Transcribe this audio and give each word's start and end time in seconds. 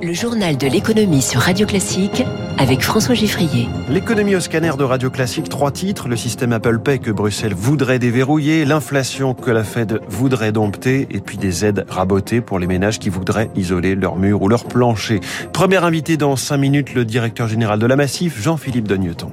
Le 0.00 0.12
journal 0.12 0.56
de 0.56 0.68
l'économie 0.68 1.22
sur 1.22 1.40
Radio 1.40 1.66
Classique 1.66 2.22
avec 2.56 2.82
François 2.82 3.16
Giffrier. 3.16 3.68
L'économie 3.88 4.36
au 4.36 4.40
scanner 4.40 4.70
de 4.78 4.84
Radio 4.84 5.10
Classique, 5.10 5.48
trois 5.48 5.72
titres. 5.72 6.06
Le 6.06 6.16
système 6.16 6.52
Apple 6.52 6.78
Pay 6.78 7.00
que 7.00 7.10
Bruxelles 7.10 7.54
voudrait 7.54 7.98
déverrouiller, 7.98 8.64
l'inflation 8.64 9.34
que 9.34 9.50
la 9.50 9.64
Fed 9.64 10.00
voudrait 10.08 10.52
dompter 10.52 11.08
et 11.10 11.20
puis 11.20 11.36
des 11.36 11.64
aides 11.64 11.84
rabotées 11.88 12.40
pour 12.40 12.60
les 12.60 12.68
ménages 12.68 13.00
qui 13.00 13.08
voudraient 13.08 13.50
isoler 13.56 13.96
leurs 13.96 14.16
murs 14.16 14.40
ou 14.42 14.48
leurs 14.48 14.66
planchers. 14.66 15.20
Premier 15.52 15.78
invité 15.78 16.16
dans 16.16 16.36
cinq 16.36 16.58
minutes, 16.58 16.94
le 16.94 17.04
directeur 17.04 17.48
général 17.48 17.80
de 17.80 17.86
la 17.86 17.96
Massif, 17.96 18.40
Jean-Philippe 18.40 18.86
Dogneton. 18.86 19.32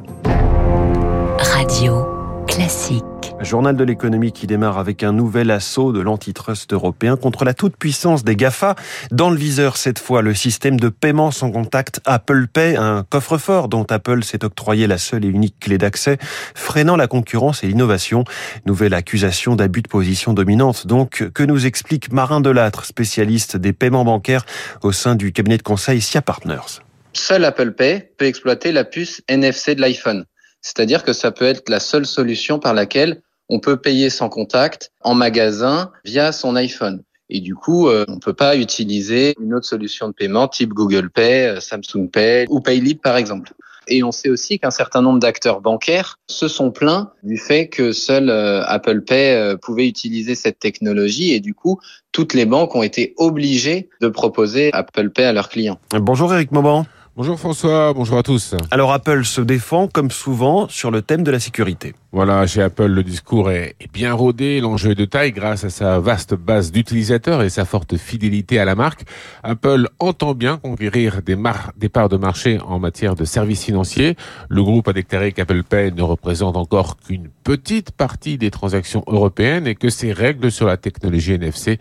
Radio 1.38 2.08
Classique. 2.48 3.04
Journal 3.42 3.76
de 3.76 3.84
l'économie 3.84 4.32
qui 4.32 4.48
démarre 4.48 4.80
avec 4.80 5.04
un 5.04 5.12
nouvel 5.12 5.52
assaut 5.52 5.92
de 5.92 6.00
l'antitrust 6.00 6.74
européen 6.74 7.18
contre 7.18 7.46
la 7.46 7.54
toute-puissance 7.54 8.24
des 8.24 8.36
GAFA. 8.36 8.76
Dans 9.12 9.30
le 9.30 9.36
viseur, 9.36 9.78
cette 9.78 10.00
fois, 10.00 10.22
le 10.22 10.34
système 10.34 10.80
de 10.80 10.90
paiement 10.90 11.32
sans 11.32 11.52
contact 11.52 12.00
Apple 12.06 12.48
Pay, 12.48 12.76
un 12.76 13.04
coffre-fort 13.04 13.68
dont 13.68 13.86
Apple 13.90 14.24
s'est 14.24 14.44
octroyé 14.44 14.88
la 14.88 14.98
seule 14.98 15.26
et 15.26 15.28
unique 15.28 15.60
clé 15.60 15.78
d'accès, 15.78 16.18
freinant 16.56 16.96
la 16.96 17.08
concurrence 17.08 17.64
et 17.64 17.68
l'innovation. 17.68 18.24
Nouvelle 18.66 18.94
accusation 18.94 19.56
d'abus 19.56 19.82
de 19.82 19.90
position 19.90 20.34
dominante, 20.34 20.88
donc, 20.88 21.30
que 21.34 21.44
nous 21.44 21.66
explique 21.66 22.12
Marin 22.12 22.42
Delattre, 22.42 22.86
spécialiste 22.86 23.58
des 23.58 23.74
paiements 23.74 24.06
bancaires 24.06 24.46
au 24.82 24.92
sein 24.92 25.16
du 25.16 25.34
cabinet 25.34 25.58
de 25.58 25.64
conseil 25.64 26.02
SIA 26.02 26.22
Partners. 26.22 26.82
Seul 27.14 27.46
Apple 27.46 27.74
Pay 27.74 28.12
peut 28.18 28.26
exploiter 28.26 28.72
la 28.72 28.86
puce 28.86 29.22
NFC 29.30 29.76
de 29.76 29.82
l'iPhone. 29.82 30.26
C'est-à-dire 30.62 31.04
que 31.04 31.14
ça 31.14 31.32
peut 31.32 31.46
être 31.46 31.70
la 31.70 31.80
seule 31.80 32.08
solution 32.08 32.58
par 32.58 32.74
laquelle 32.74 33.22
on 33.50 33.60
peut 33.60 33.78
payer 33.78 34.10
sans 34.10 34.30
contact 34.30 34.92
en 35.02 35.16
magasin 35.16 35.92
via 36.04 36.32
son 36.32 36.56
iPhone. 36.56 37.04
Et 37.30 37.40
du 37.42 37.56
coup, 37.56 37.88
euh, 37.88 38.06
on 38.08 38.16
ne 38.16 38.20
peut 38.20 38.34
pas 38.34 38.56
utiliser 38.56 39.36
une 39.42 39.54
autre 39.54 39.66
solution 39.66 40.08
de 40.08 40.14
paiement 40.14 40.48
type 40.48 40.70
Google 40.70 41.10
Pay, 41.10 41.48
euh, 41.48 41.60
Samsung 41.60 42.10
Pay 42.12 42.46
ou 42.50 42.60
Paylib 42.62 43.00
par 43.02 43.18
exemple. 43.18 43.54
Et 43.88 44.04
on 44.04 44.12
sait 44.12 44.30
aussi 44.30 44.58
qu'un 44.58 44.72
certain 44.72 45.02
nombre 45.04 45.20
d'acteurs 45.20 45.62
bancaires 45.62 46.18
se 46.28 46.48
sont 46.48 46.72
plaints 46.72 47.12
du 47.22 47.38
fait 47.38 47.68
que 47.68 47.92
seul 47.92 48.30
euh, 48.30 48.64
Apple 48.66 49.02
Pay 49.02 49.56
pouvait 49.62 49.88
utiliser 49.88 50.34
cette 50.34 50.60
technologie 50.60 51.34
et 51.34 51.40
du 51.40 51.54
coup, 51.54 51.80
toutes 52.12 52.34
les 52.34 52.46
banques 52.46 52.76
ont 52.76 52.84
été 52.84 53.14
obligées 53.18 53.90
de 54.02 54.08
proposer 54.08 54.72
Apple 54.74 55.10
Pay 55.12 55.26
à 55.26 55.34
leurs 55.34 55.50
clients. 55.50 55.80
Bonjour 55.92 56.34
Eric 56.34 56.52
Mauban. 56.52 56.86
Bonjour 57.16 57.40
François, 57.40 57.94
bonjour 57.94 58.18
à 58.18 58.24
tous. 58.24 58.56
Alors 58.72 58.92
Apple 58.92 59.24
se 59.24 59.40
défend 59.40 59.88
comme 59.88 60.12
souvent 60.12 60.68
sur 60.68 60.92
le 60.92 61.02
thème 61.02 61.24
de 61.24 61.32
la 61.32 61.40
sécurité. 61.40 61.94
Voilà, 62.16 62.48
chez 62.48 62.62
Apple, 62.62 62.86
le 62.86 63.04
discours 63.04 63.52
est, 63.52 63.76
bien 63.92 64.14
rodé, 64.14 64.62
l'enjeu 64.62 64.92
est 64.92 64.96
de 64.96 65.04
taille 65.04 65.34
grâce 65.34 65.66
à 65.66 65.70
sa 65.70 66.00
vaste 66.00 66.34
base 66.34 66.72
d'utilisateurs 66.72 67.44
et 67.44 67.50
sa 67.50 67.66
forte 67.66 67.98
fidélité 67.98 68.58
à 68.58 68.64
la 68.64 68.74
marque. 68.74 69.04
Apple 69.44 69.90
entend 70.00 70.34
bien 70.34 70.56
conquérir 70.56 71.22
des, 71.22 71.36
des 71.76 71.90
parts 71.90 72.08
de 72.08 72.16
marché 72.16 72.58
en 72.66 72.80
matière 72.80 73.16
de 73.16 73.26
services 73.26 73.66
financiers. 73.66 74.16
Le 74.48 74.64
groupe 74.64 74.88
a 74.88 74.94
déclaré 74.94 75.34
qu'Apple 75.34 75.64
Pay 75.64 75.92
ne 75.92 76.04
représente 76.04 76.56
encore 76.56 76.96
qu'une 76.96 77.28
petite 77.44 77.92
partie 77.92 78.38
des 78.38 78.50
transactions 78.50 79.04
européennes 79.08 79.68
et 79.68 79.76
que 79.76 79.90
ses 79.90 80.14
règles 80.14 80.54
sur 80.54 80.68
la 80.68 80.78
technologie 80.78 81.34
NFC 81.34 81.80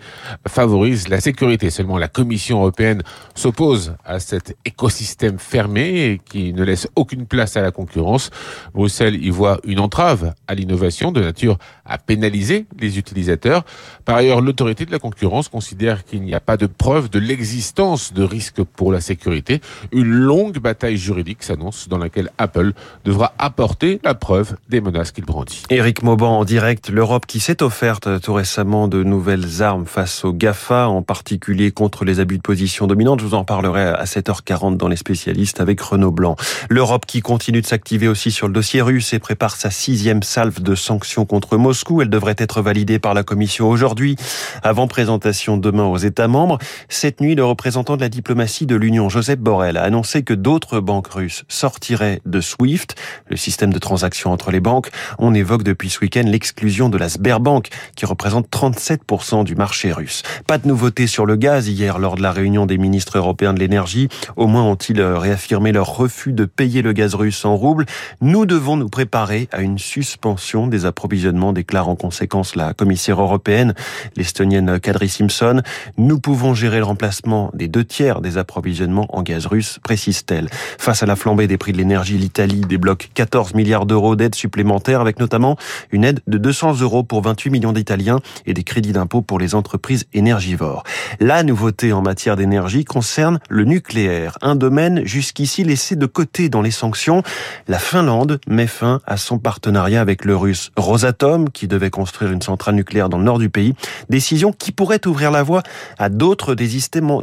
favorisent 0.48 1.06
la 1.06 1.20
sécurité. 1.20 1.70
Seulement, 1.70 1.96
la 1.96 2.08
Commission 2.08 2.58
européenne 2.58 3.02
s'oppose 3.36 3.94
à 4.04 4.18
cet 4.18 4.56
écosystème 4.64 5.38
fermé 5.38 6.06
et 6.06 6.18
qui 6.18 6.52
ne 6.52 6.64
laisse 6.64 6.88
aucune 6.96 7.26
place 7.26 7.56
à 7.56 7.62
la 7.62 7.70
concurrence. 7.70 8.30
Bruxelles 8.74 9.24
y 9.24 9.30
voit 9.30 9.60
une 9.62 9.78
entrave 9.78 10.23
à 10.46 10.54
l'innovation 10.54 11.12
de 11.12 11.20
nature 11.20 11.58
à 11.84 11.98
pénaliser 11.98 12.66
les 12.78 12.98
utilisateurs. 12.98 13.64
Par 14.04 14.16
ailleurs, 14.16 14.40
l'autorité 14.40 14.86
de 14.86 14.92
la 14.92 14.98
concurrence 14.98 15.48
considère 15.48 16.04
qu'il 16.04 16.22
n'y 16.22 16.34
a 16.34 16.40
pas 16.40 16.56
de 16.56 16.66
preuve 16.66 17.10
de 17.10 17.18
l'existence 17.18 18.12
de 18.12 18.22
risques 18.22 18.62
pour 18.62 18.92
la 18.92 19.00
sécurité. 19.00 19.60
Une 19.92 20.12
longue 20.12 20.58
bataille 20.58 20.96
juridique 20.96 21.42
s'annonce 21.42 21.88
dans 21.88 21.98
laquelle 21.98 22.30
Apple 22.38 22.72
devra 23.04 23.34
apporter 23.38 24.00
la 24.04 24.14
preuve 24.14 24.56
des 24.68 24.80
menaces 24.80 25.12
qu'il 25.12 25.24
brandit. 25.24 25.62
Éric 25.70 26.02
Mauban 26.02 26.38
en 26.38 26.44
direct, 26.44 26.88
l'Europe 26.88 27.26
qui 27.26 27.40
s'est 27.40 27.62
offerte 27.62 28.20
tout 28.20 28.34
récemment 28.34 28.88
de 28.88 29.02
nouvelles 29.02 29.62
armes 29.62 29.86
face 29.86 30.24
aux 30.24 30.32
GAFA, 30.32 30.88
en 30.88 31.02
particulier 31.02 31.70
contre 31.70 32.04
les 32.04 32.20
abus 32.20 32.38
de 32.38 32.42
position 32.42 32.86
dominante. 32.86 33.20
Je 33.20 33.26
vous 33.26 33.34
en 33.34 33.44
parlerai 33.44 33.82
à 33.82 34.04
7h40 34.04 34.76
dans 34.76 34.88
les 34.88 34.96
spécialistes 34.96 35.60
avec 35.60 35.80
Renaud 35.80 36.10
Blanc. 36.10 36.36
L'Europe 36.68 37.06
qui 37.06 37.20
continue 37.20 37.60
de 37.60 37.66
s'activer 37.66 38.08
aussi 38.08 38.30
sur 38.30 38.46
le 38.46 38.52
dossier 38.52 38.82
russe 38.82 39.12
et 39.12 39.18
prépare 39.18 39.56
sa 39.56 39.70
sixième 39.70 40.13
salve 40.22 40.60
de 40.62 40.74
sanctions 40.74 41.24
contre 41.24 41.56
Moscou. 41.56 42.02
Elle 42.02 42.10
devrait 42.10 42.36
être 42.38 42.62
validée 42.62 42.98
par 42.98 43.14
la 43.14 43.22
Commission 43.22 43.68
aujourd'hui, 43.68 44.16
avant 44.62 44.86
présentation 44.86 45.56
demain 45.56 45.84
aux 45.84 45.96
États 45.96 46.28
membres. 46.28 46.58
Cette 46.88 47.20
nuit, 47.20 47.34
le 47.34 47.44
représentant 47.44 47.96
de 47.96 48.00
la 48.00 48.08
diplomatie 48.08 48.66
de 48.66 48.76
l'Union, 48.76 49.08
Joseph 49.08 49.38
Borrell, 49.38 49.76
a 49.76 49.82
annoncé 49.82 50.22
que 50.22 50.34
d'autres 50.34 50.80
banques 50.80 51.08
russes 51.08 51.44
sortiraient 51.48 52.20
de 52.26 52.40
SWIFT, 52.40 52.94
le 53.28 53.36
système 53.36 53.72
de 53.72 53.78
transaction 53.78 54.32
entre 54.32 54.50
les 54.50 54.60
banques. 54.60 54.90
On 55.18 55.34
évoque 55.34 55.62
depuis 55.62 55.90
ce 55.90 56.00
week-end 56.00 56.24
l'exclusion 56.24 56.88
de 56.88 56.98
la 56.98 57.08
Sberbank, 57.08 57.68
qui 57.96 58.06
représente 58.06 58.48
37% 58.50 59.44
du 59.44 59.54
marché 59.54 59.92
russe. 59.92 60.22
Pas 60.46 60.58
de 60.58 60.68
nouveauté 60.68 61.06
sur 61.06 61.26
le 61.26 61.36
gaz 61.36 61.68
hier 61.68 61.98
lors 61.98 62.16
de 62.16 62.22
la 62.22 62.32
réunion 62.32 62.66
des 62.66 62.78
ministres 62.78 63.18
européens 63.18 63.54
de 63.54 63.60
l'énergie. 63.60 64.08
Au 64.36 64.46
moins 64.46 64.64
ont-ils 64.64 65.00
réaffirmé 65.02 65.72
leur 65.72 65.96
refus 65.96 66.32
de 66.32 66.44
payer 66.44 66.82
le 66.82 66.92
gaz 66.92 67.14
russe 67.14 67.44
en 67.44 67.56
roubles. 67.56 67.86
Nous 68.20 68.46
devons 68.46 68.76
nous 68.76 68.88
préparer 68.88 69.48
à 69.52 69.62
une 69.62 69.78
suspension 69.94 70.66
des 70.66 70.86
approvisionnements, 70.86 71.52
déclare 71.52 71.88
en 71.88 71.94
conséquence 71.94 72.56
la 72.56 72.74
commissaire 72.74 73.22
européenne, 73.22 73.74
l'estonienne 74.16 74.80
Kadri 74.80 75.08
Simpson. 75.08 75.62
Nous 75.98 76.18
pouvons 76.18 76.52
gérer 76.52 76.78
le 76.78 76.84
remplacement 76.84 77.52
des 77.54 77.68
deux 77.68 77.84
tiers 77.84 78.20
des 78.20 78.36
approvisionnements 78.36 79.06
en 79.10 79.22
gaz 79.22 79.46
russe, 79.46 79.78
précise-t-elle. 79.84 80.48
Face 80.78 81.04
à 81.04 81.06
la 81.06 81.14
flambée 81.14 81.46
des 81.46 81.58
prix 81.58 81.70
de 81.70 81.78
l'énergie, 81.78 82.18
l'Italie 82.18 82.62
débloque 82.62 83.10
14 83.14 83.54
milliards 83.54 83.86
d'euros 83.86 84.16
d'aide 84.16 84.34
supplémentaire 84.34 85.00
avec 85.00 85.20
notamment 85.20 85.56
une 85.92 86.02
aide 86.02 86.18
de 86.26 86.38
200 86.38 86.80
euros 86.80 87.04
pour 87.04 87.22
28 87.22 87.50
millions 87.50 87.72
d'Italiens 87.72 88.18
et 88.46 88.54
des 88.54 88.64
crédits 88.64 88.92
d'impôt 88.92 89.22
pour 89.22 89.38
les 89.38 89.54
entreprises 89.54 90.06
énergivores. 90.12 90.82
La 91.20 91.44
nouveauté 91.44 91.92
en 91.92 92.02
matière 92.02 92.34
d'énergie 92.34 92.84
concerne 92.84 93.38
le 93.48 93.62
nucléaire, 93.62 94.38
un 94.42 94.56
domaine 94.56 95.06
jusqu'ici 95.06 95.62
laissé 95.62 95.94
de 95.94 96.06
côté 96.06 96.48
dans 96.48 96.62
les 96.62 96.72
sanctions. 96.72 97.22
La 97.68 97.78
Finlande 97.78 98.40
met 98.48 98.66
fin 98.66 99.00
à 99.06 99.16
son 99.16 99.38
partenariat 99.38 99.83
avec 99.92 100.24
le 100.24 100.34
russe 100.34 100.70
Rosatom, 100.76 101.50
qui 101.50 101.68
devait 101.68 101.90
construire 101.90 102.32
une 102.32 102.42
centrale 102.42 102.74
nucléaire 102.74 103.08
dans 103.08 103.18
le 103.18 103.24
nord 103.24 103.38
du 103.38 103.50
pays. 103.50 103.74
Décision 104.08 104.52
qui 104.52 104.72
pourrait 104.72 105.06
ouvrir 105.06 105.30
la 105.30 105.42
voie 105.42 105.62
à 105.98 106.08
d'autres 106.08 106.54
désistements, 106.54 107.22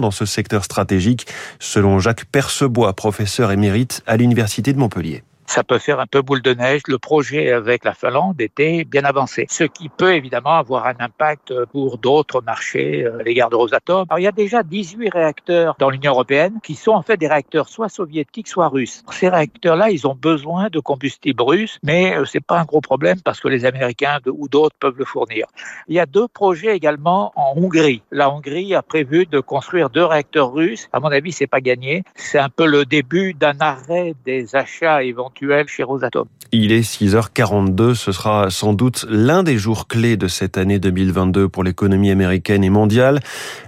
dans 0.00 0.10
ce 0.10 0.24
secteur 0.24 0.64
stratégique, 0.64 1.26
selon 1.58 1.98
Jacques 1.98 2.24
Percebois, 2.26 2.92
professeur 2.94 3.50
émérite 3.50 4.02
à 4.06 4.16
l'Université 4.16 4.72
de 4.72 4.78
Montpellier 4.78 5.24
ça 5.46 5.64
peut 5.64 5.78
faire 5.78 6.00
un 6.00 6.06
peu 6.06 6.22
boule 6.22 6.42
de 6.42 6.54
neige. 6.54 6.82
Le 6.88 6.98
projet 6.98 7.52
avec 7.52 7.84
la 7.84 7.94
Finlande 7.94 8.40
était 8.40 8.84
bien 8.84 9.04
avancé, 9.04 9.46
ce 9.48 9.64
qui 9.64 9.88
peut 9.88 10.14
évidemment 10.14 10.54
avoir 10.54 10.86
un 10.86 10.94
impact 10.98 11.54
pour 11.72 11.98
d'autres 11.98 12.42
marchés, 12.42 13.04
euh, 13.04 13.22
l'égard 13.24 13.50
de 13.50 13.56
Rosatom. 13.56 14.06
Alors, 14.08 14.18
il 14.18 14.24
y 14.24 14.28
a 14.28 14.32
déjà 14.32 14.62
18 14.62 15.08
réacteurs 15.10 15.76
dans 15.78 15.90
l'Union 15.90 16.12
européenne 16.12 16.58
qui 16.62 16.74
sont 16.74 16.92
en 16.92 17.02
fait 17.02 17.16
des 17.16 17.28
réacteurs 17.28 17.68
soit 17.68 17.88
soviétiques, 17.88 18.48
soit 18.48 18.68
russes. 18.68 19.04
Ces 19.10 19.28
réacteurs-là, 19.28 19.90
ils 19.90 20.06
ont 20.06 20.14
besoin 20.14 20.68
de 20.70 20.80
combustible 20.80 21.42
russe, 21.42 21.78
mais 21.82 22.16
euh, 22.16 22.24
c'est 22.24 22.44
pas 22.44 22.58
un 22.58 22.64
gros 22.64 22.80
problème 22.80 23.20
parce 23.22 23.40
que 23.40 23.48
les 23.48 23.64
Américains 23.64 24.18
ou 24.26 24.48
d'autres 24.48 24.76
peuvent 24.78 24.98
le 24.98 25.04
fournir. 25.04 25.46
Il 25.88 25.94
y 25.94 26.00
a 26.00 26.06
deux 26.06 26.28
projets 26.28 26.76
également 26.76 27.32
en 27.36 27.54
Hongrie. 27.56 28.02
La 28.10 28.30
Hongrie 28.30 28.74
a 28.74 28.82
prévu 28.82 29.26
de 29.26 29.40
construire 29.40 29.90
deux 29.90 30.04
réacteurs 30.04 30.52
russes. 30.52 30.88
À 30.92 31.00
mon 31.00 31.08
avis, 31.08 31.32
c'est 31.32 31.46
pas 31.46 31.60
gagné. 31.60 32.02
C'est 32.14 32.38
un 32.38 32.48
peu 32.48 32.66
le 32.66 32.84
début 32.84 33.34
d'un 33.34 33.58
arrêt 33.60 34.14
des 34.24 34.56
achats 34.56 35.02
éventuels 35.02 35.35
chez 35.66 35.82
Rosatom. 35.82 36.26
Il 36.52 36.72
est 36.72 36.80
6h42, 36.80 37.94
ce 37.94 38.12
sera 38.12 38.50
sans 38.50 38.72
doute 38.72 39.04
l'un 39.08 39.42
des 39.42 39.58
jours 39.58 39.88
clés 39.88 40.16
de 40.16 40.28
cette 40.28 40.58
année 40.58 40.78
2022 40.78 41.48
pour 41.48 41.64
l'économie 41.64 42.10
américaine 42.10 42.64
et 42.64 42.70
mondiale. 42.70 43.20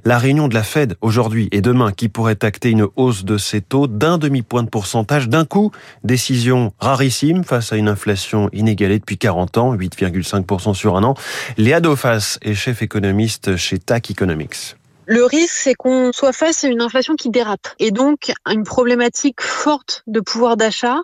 La 0.04 0.18
réunion 0.18 0.48
de 0.48 0.54
la 0.54 0.62
Fed 0.62 0.96
aujourd'hui 1.00 1.48
et 1.52 1.60
demain 1.60 1.92
qui 1.92 2.08
pourrait 2.08 2.44
acter 2.44 2.70
une 2.70 2.86
hausse 2.96 3.24
de 3.24 3.36
ses 3.36 3.60
taux 3.60 3.86
d'un 3.86 4.16
demi-point 4.18 4.62
de 4.62 4.68
pourcentage 4.68 5.28
d'un 5.28 5.44
coup. 5.44 5.72
Décision 6.04 6.72
rarissime 6.78 7.44
face 7.44 7.72
à 7.72 7.76
une 7.76 7.88
inflation 7.88 8.48
inégalée 8.52 8.98
depuis 8.98 9.18
40 9.18 9.58
ans, 9.58 9.74
8,5% 9.74 10.74
sur 10.74 10.96
un 10.96 11.04
an. 11.04 11.14
Léa 11.56 11.80
Dofas 11.80 12.38
est 12.42 12.54
chef 12.54 12.82
économiste 12.82 13.56
chez 13.56 13.78
TAC 13.78 14.10
Economics. 14.10 14.76
Le 15.10 15.24
risque, 15.24 15.54
c'est 15.54 15.74
qu'on 15.74 16.12
soit 16.12 16.34
face 16.34 16.64
à 16.64 16.68
une 16.68 16.82
inflation 16.82 17.16
qui 17.16 17.30
dérape 17.30 17.66
et 17.78 17.90
donc 17.90 18.30
une 18.46 18.64
problématique 18.64 19.40
forte 19.40 20.02
de 20.06 20.20
pouvoir 20.20 20.58
d'achat 20.58 20.98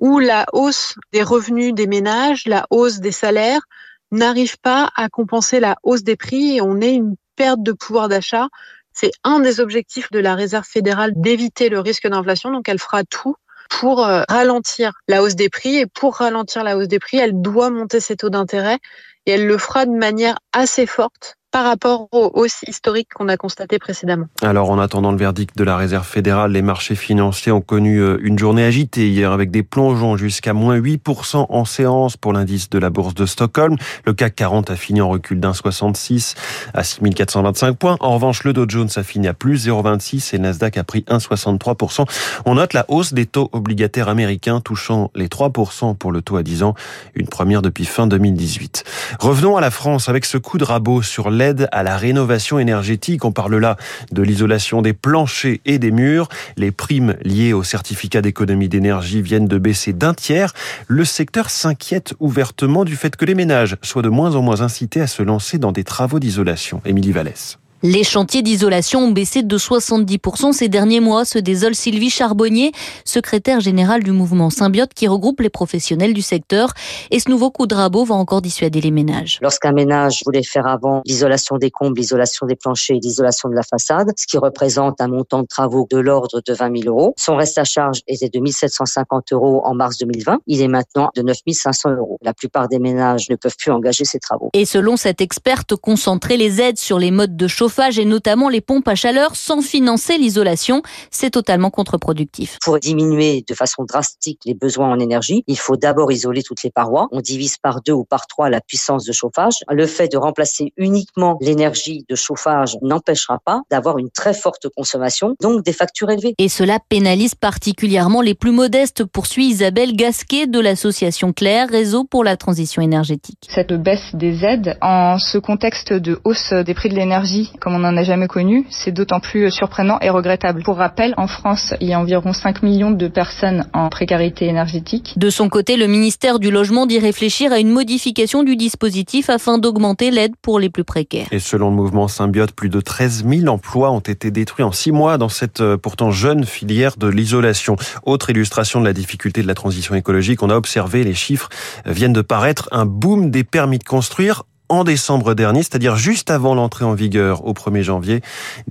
où 0.00 0.18
la 0.18 0.46
hausse 0.52 0.96
des 1.12 1.22
revenus 1.22 1.74
des 1.74 1.86
ménages, 1.86 2.46
la 2.46 2.66
hausse 2.70 2.98
des 2.98 3.12
salaires 3.12 3.62
n'arrive 4.10 4.58
pas 4.58 4.90
à 4.96 5.08
compenser 5.08 5.60
la 5.60 5.76
hausse 5.82 6.02
des 6.02 6.16
prix 6.16 6.56
et 6.56 6.60
on 6.60 6.80
est 6.80 6.94
une 6.94 7.14
perte 7.36 7.62
de 7.62 7.72
pouvoir 7.72 8.08
d'achat. 8.08 8.48
C'est 8.92 9.12
un 9.22 9.38
des 9.38 9.60
objectifs 9.60 10.10
de 10.10 10.18
la 10.18 10.34
Réserve 10.34 10.66
fédérale 10.66 11.12
d'éviter 11.14 11.68
le 11.68 11.78
risque 11.78 12.08
d'inflation, 12.08 12.50
donc 12.50 12.68
elle 12.68 12.80
fera 12.80 13.04
tout 13.04 13.36
pour 13.68 14.04
euh, 14.04 14.24
ralentir 14.28 14.92
la 15.06 15.22
hausse 15.22 15.36
des 15.36 15.48
prix 15.48 15.76
et 15.76 15.86
pour 15.86 16.16
ralentir 16.16 16.64
la 16.64 16.76
hausse 16.76 16.88
des 16.88 16.98
prix, 16.98 17.18
elle 17.18 17.40
doit 17.40 17.70
monter 17.70 18.00
ses 18.00 18.16
taux 18.16 18.28
d'intérêt 18.28 18.78
et 19.26 19.32
elle 19.32 19.46
le 19.46 19.58
fera 19.58 19.86
de 19.86 19.92
manière 19.92 20.38
assez 20.52 20.86
forte 20.86 21.36
par 21.50 21.64
rapport 21.64 22.08
aux 22.12 22.30
hausses 22.34 22.62
historiques 22.66 23.08
qu'on 23.14 23.28
a 23.28 23.36
constatées 23.36 23.78
précédemment. 23.78 24.26
Alors 24.42 24.70
en 24.70 24.78
attendant 24.78 25.12
le 25.12 25.18
verdict 25.18 25.56
de 25.56 25.64
la 25.64 25.76
Réserve 25.76 26.06
fédérale, 26.06 26.52
les 26.52 26.62
marchés 26.62 26.94
financiers 26.94 27.52
ont 27.52 27.60
connu 27.60 27.98
euh, 27.98 28.18
une 28.22 28.38
journée 28.38 28.64
agitée 28.64 29.08
hier 29.08 29.32
avec 29.32 29.50
des 29.50 29.62
plongeons 29.62 30.16
jusqu'à 30.16 30.52
moins 30.52 30.78
8% 30.78 31.46
en 31.48 31.64
séance 31.64 32.16
pour 32.16 32.32
l'indice 32.32 32.70
de 32.70 32.78
la 32.78 32.90
bourse 32.90 33.14
de 33.14 33.26
Stockholm. 33.26 33.76
Le 34.04 34.12
CAC 34.12 34.34
40 34.36 34.70
a 34.70 34.76
fini 34.76 35.00
en 35.00 35.08
recul 35.08 35.40
d'un 35.40 35.52
66 35.52 36.34
à 36.74 36.84
6425 36.84 37.76
points. 37.76 37.96
En 38.00 38.14
revanche, 38.14 38.44
le 38.44 38.52
Dow 38.52 38.66
Jones 38.68 38.90
a 38.94 39.02
fini 39.02 39.26
à 39.28 39.34
plus 39.34 39.66
0,26 39.66 40.34
et 40.34 40.38
Nasdaq 40.38 40.78
a 40.78 40.84
pris 40.84 41.04
1,63%. 41.08 42.06
On 42.46 42.54
note 42.54 42.72
la 42.74 42.84
hausse 42.88 43.12
des 43.12 43.26
taux 43.26 43.48
obligataires 43.52 44.08
américains 44.08 44.60
touchant 44.60 45.10
les 45.14 45.28
3% 45.28 45.96
pour 45.96 46.12
le 46.12 46.22
taux 46.22 46.36
à 46.36 46.42
10 46.42 46.62
ans, 46.62 46.74
une 47.14 47.28
première 47.28 47.62
depuis 47.62 47.84
fin 47.84 48.06
2018. 48.06 48.84
Revenons 49.18 49.56
à 49.56 49.60
la 49.60 49.70
France 49.70 50.08
avec 50.08 50.24
ce 50.24 50.38
coup 50.38 50.58
de 50.58 50.64
rabot 50.64 51.02
sur 51.02 51.30
l'aide 51.40 51.68
à 51.72 51.82
la 51.82 51.96
rénovation 51.96 52.58
énergétique. 52.58 53.24
On 53.24 53.32
parle 53.32 53.56
là 53.56 53.76
de 54.12 54.22
l'isolation 54.22 54.82
des 54.82 54.92
planchers 54.92 55.58
et 55.64 55.78
des 55.78 55.90
murs. 55.90 56.28
Les 56.56 56.70
primes 56.70 57.16
liées 57.22 57.54
au 57.54 57.62
certificat 57.62 58.20
d'économie 58.20 58.68
d'énergie 58.68 59.22
viennent 59.22 59.48
de 59.48 59.58
baisser 59.58 59.94
d'un 59.94 60.12
tiers. 60.12 60.52
Le 60.86 61.04
secteur 61.06 61.48
s'inquiète 61.48 62.12
ouvertement 62.20 62.84
du 62.84 62.94
fait 62.94 63.16
que 63.16 63.24
les 63.24 63.34
ménages 63.34 63.76
soient 63.82 64.02
de 64.02 64.10
moins 64.10 64.36
en 64.36 64.42
moins 64.42 64.60
incités 64.60 65.00
à 65.00 65.06
se 65.06 65.22
lancer 65.22 65.56
dans 65.58 65.72
des 65.72 65.84
travaux 65.84 66.18
d'isolation. 66.18 66.82
Émilie 66.84 67.12
Vallès. 67.12 67.58
Les 67.82 68.04
chantiers 68.04 68.42
d'isolation 68.42 69.00
ont 69.00 69.10
baissé 69.10 69.42
de 69.42 69.56
70% 69.56 70.52
ces 70.52 70.68
derniers 70.68 71.00
mois, 71.00 71.24
se 71.24 71.38
désole 71.38 71.74
Sylvie 71.74 72.10
Charbonnier, 72.10 72.72
secrétaire 73.06 73.60
générale 73.60 74.02
du 74.02 74.10
mouvement 74.10 74.50
Symbiote 74.50 74.92
qui 74.92 75.08
regroupe 75.08 75.40
les 75.40 75.48
professionnels 75.48 76.12
du 76.12 76.20
secteur. 76.20 76.74
Et 77.10 77.20
ce 77.20 77.30
nouveau 77.30 77.50
coup 77.50 77.66
de 77.66 77.74
rabot 77.74 78.04
va 78.04 78.16
encore 78.16 78.42
dissuader 78.42 78.82
les 78.82 78.90
ménages. 78.90 79.38
Lorsqu'un 79.40 79.72
ménage 79.72 80.20
voulait 80.26 80.42
faire 80.42 80.66
avant 80.66 81.00
l'isolation 81.06 81.56
des 81.56 81.70
combles, 81.70 81.98
l'isolation 81.98 82.46
des 82.46 82.54
planchers 82.54 82.96
et 82.96 83.00
l'isolation 83.00 83.48
de 83.48 83.54
la 83.54 83.62
façade, 83.62 84.10
ce 84.14 84.26
qui 84.26 84.36
représente 84.36 85.00
un 85.00 85.08
montant 85.08 85.40
de 85.40 85.46
travaux 85.46 85.88
de 85.90 85.96
l'ordre 85.96 86.42
de 86.46 86.52
20 86.52 86.82
000 86.82 86.94
euros, 86.94 87.14
son 87.16 87.36
reste 87.36 87.56
à 87.56 87.64
charge 87.64 88.02
était 88.06 88.28
de 88.28 88.46
1 88.46 88.52
750 88.52 89.32
euros 89.32 89.62
en 89.64 89.74
mars 89.74 89.96
2020. 89.96 90.40
Il 90.46 90.60
est 90.60 90.68
maintenant 90.68 91.08
de 91.16 91.22
9 91.22 91.34
500 91.50 91.92
euros. 91.96 92.18
La 92.20 92.34
plupart 92.34 92.68
des 92.68 92.78
ménages 92.78 93.30
ne 93.30 93.36
peuvent 93.36 93.56
plus 93.58 93.72
engager 93.72 94.04
ces 94.04 94.18
travaux. 94.18 94.50
Et 94.52 94.66
selon 94.66 94.98
cette 94.98 95.22
experte, 95.22 95.76
concentrer 95.76 96.36
les 96.36 96.60
aides 96.60 96.78
sur 96.78 96.98
les 96.98 97.10
modes 97.10 97.38
de 97.38 97.48
chauffage 97.48 97.69
et 97.98 98.04
notamment 98.04 98.48
les 98.48 98.60
pompes 98.60 98.88
à 98.88 98.94
chaleur 98.94 99.36
sans 99.36 99.62
financer 99.62 100.18
l'isolation, 100.18 100.82
c'est 101.10 101.30
totalement 101.30 101.70
contre-productif. 101.70 102.58
Pour 102.62 102.78
diminuer 102.78 103.44
de 103.48 103.54
façon 103.54 103.84
drastique 103.84 104.40
les 104.44 104.54
besoins 104.54 104.90
en 104.90 104.98
énergie, 104.98 105.44
il 105.46 105.58
faut 105.58 105.76
d'abord 105.76 106.12
isoler 106.12 106.42
toutes 106.42 106.62
les 106.62 106.70
parois. 106.70 107.08
On 107.12 107.20
divise 107.20 107.56
par 107.56 107.80
deux 107.80 107.92
ou 107.92 108.04
par 108.04 108.26
trois 108.26 108.50
la 108.50 108.60
puissance 108.60 109.04
de 109.04 109.12
chauffage. 109.12 109.54
Le 109.70 109.86
fait 109.86 110.08
de 110.08 110.18
remplacer 110.18 110.72
uniquement 110.76 111.38
l'énergie 111.40 112.04
de 112.08 112.14
chauffage 112.16 112.76
n'empêchera 112.82 113.38
pas 113.44 113.62
d'avoir 113.70 113.98
une 113.98 114.10
très 114.10 114.34
forte 114.34 114.68
consommation, 114.68 115.36
donc 115.40 115.64
des 115.64 115.72
factures 115.72 116.10
élevées. 116.10 116.34
Et 116.38 116.48
cela 116.48 116.78
pénalise 116.88 117.34
particulièrement 117.34 118.20
les 118.20 118.34
plus 118.34 118.52
modestes, 118.52 119.04
poursuit 119.04 119.46
Isabelle 119.46 119.96
Gasquet 119.96 120.46
de 120.46 120.60
l'association 120.60 121.32
Claire, 121.32 121.68
Réseau 121.68 122.04
pour 122.04 122.24
la 122.24 122.36
transition 122.36 122.82
énergétique. 122.82 123.48
Cette 123.48 123.72
baisse 123.72 124.14
des 124.14 124.44
aides 124.44 124.76
en 124.82 125.18
ce 125.18 125.38
contexte 125.38 125.92
de 125.92 126.20
hausse 126.24 126.52
des 126.52 126.74
prix 126.74 126.88
de 126.88 126.94
l'énergie 126.94 127.50
comme 127.60 127.74
on 127.74 127.80
n'en 127.80 127.96
a 127.96 128.02
jamais 128.02 128.26
connu, 128.26 128.66
c'est 128.70 128.92
d'autant 128.92 129.20
plus 129.20 129.50
surprenant 129.50 129.98
et 130.00 130.10
regrettable. 130.10 130.62
Pour 130.62 130.78
rappel, 130.78 131.14
en 131.16 131.26
France, 131.26 131.74
il 131.80 131.88
y 131.88 131.92
a 131.92 132.00
environ 132.00 132.32
5 132.32 132.62
millions 132.62 132.90
de 132.90 133.08
personnes 133.08 133.66
en 133.72 133.88
précarité 133.88 134.46
énergétique. 134.46 135.14
De 135.16 135.30
son 135.30 135.48
côté, 135.48 135.76
le 135.76 135.86
ministère 135.86 136.38
du 136.38 136.50
Logement 136.50 136.86
dit 136.86 136.98
réfléchir 136.98 137.52
à 137.52 137.58
une 137.58 137.70
modification 137.70 138.42
du 138.42 138.56
dispositif 138.56 139.30
afin 139.30 139.58
d'augmenter 139.58 140.10
l'aide 140.10 140.32
pour 140.42 140.58
les 140.58 140.70
plus 140.70 140.84
précaires. 140.84 141.26
Et 141.30 141.38
selon 141.38 141.70
le 141.70 141.76
mouvement 141.76 142.08
Symbiote, 142.08 142.52
plus 142.52 142.68
de 142.68 142.80
13 142.80 143.24
000 143.28 143.46
emplois 143.48 143.90
ont 143.90 144.00
été 144.00 144.30
détruits 144.30 144.64
en 144.64 144.72
6 144.72 144.92
mois 144.92 145.18
dans 145.18 145.28
cette 145.28 145.60
euh, 145.60 145.76
pourtant 145.76 146.10
jeune 146.10 146.44
filière 146.44 146.96
de 146.96 147.08
l'isolation. 147.08 147.76
Autre 148.04 148.30
illustration 148.30 148.80
de 148.80 148.86
la 148.86 148.92
difficulté 148.92 149.42
de 149.42 149.46
la 149.46 149.54
transition 149.54 149.94
écologique, 149.94 150.42
on 150.42 150.50
a 150.50 150.56
observé, 150.56 151.04
les 151.04 151.14
chiffres 151.14 151.48
viennent 151.84 152.12
de 152.12 152.22
paraître, 152.22 152.68
un 152.72 152.86
boom 152.86 153.30
des 153.30 153.44
permis 153.44 153.78
de 153.78 153.84
construire 153.84 154.44
en 154.70 154.84
décembre 154.84 155.34
dernier, 155.34 155.62
c'est-à-dire 155.62 155.96
juste 155.96 156.30
avant 156.30 156.54
l'entrée 156.54 156.84
en 156.84 156.94
vigueur 156.94 157.44
au 157.44 157.52
1er 157.52 157.82
janvier 157.82 158.20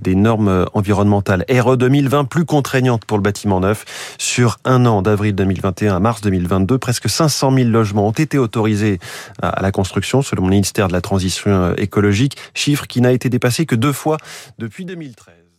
des 0.00 0.14
normes 0.14 0.66
environnementales 0.74 1.44
RE 1.48 1.76
2020 1.76 2.24
plus 2.24 2.44
contraignantes 2.44 3.04
pour 3.04 3.18
le 3.18 3.22
bâtiment 3.22 3.60
neuf. 3.60 3.84
Sur 4.18 4.58
un 4.64 4.86
an 4.86 5.02
d'avril 5.02 5.34
2021 5.34 5.96
à 5.96 6.00
mars 6.00 6.22
2022, 6.22 6.78
presque 6.78 7.08
500 7.08 7.54
000 7.54 7.68
logements 7.68 8.08
ont 8.08 8.12
été 8.12 8.38
autorisés 8.38 8.98
à 9.42 9.60
la 9.60 9.70
construction 9.70 10.22
selon 10.22 10.44
le 10.44 10.50
ministère 10.50 10.88
de 10.88 10.92
la 10.92 11.02
Transition 11.02 11.74
écologique, 11.76 12.36
chiffre 12.54 12.86
qui 12.86 13.00
n'a 13.00 13.12
été 13.12 13.28
dépassé 13.28 13.66
que 13.66 13.74
deux 13.74 13.92
fois 13.92 14.16
depuis 14.58 14.86
2013. 14.86 15.49